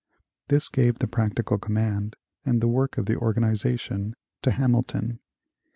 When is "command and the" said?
1.59-2.67